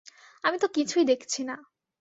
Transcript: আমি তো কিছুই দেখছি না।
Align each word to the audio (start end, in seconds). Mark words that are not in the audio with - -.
আমি 0.43 0.57
তো 0.59 0.67
কিছুই 0.67 1.05
দেখছি 1.05 1.41
না। 1.43 1.55